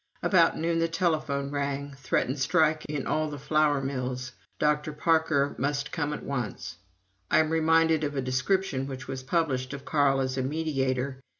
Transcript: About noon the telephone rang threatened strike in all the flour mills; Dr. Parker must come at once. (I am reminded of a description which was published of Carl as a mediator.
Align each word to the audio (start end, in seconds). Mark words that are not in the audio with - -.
About 0.23 0.57
noon 0.57 0.79
the 0.79 0.87
telephone 0.87 1.51
rang 1.51 1.93
threatened 1.95 2.39
strike 2.39 2.83
in 2.89 3.05
all 3.05 3.29
the 3.29 3.37
flour 3.37 3.81
mills; 3.81 4.31
Dr. 4.57 4.93
Parker 4.93 5.53
must 5.59 5.91
come 5.91 6.11
at 6.11 6.23
once. 6.23 6.77
(I 7.29 7.37
am 7.37 7.51
reminded 7.51 8.03
of 8.03 8.15
a 8.15 8.21
description 8.23 8.87
which 8.87 9.07
was 9.07 9.21
published 9.21 9.73
of 9.75 9.85
Carl 9.85 10.19
as 10.19 10.39
a 10.39 10.41
mediator. 10.41 11.19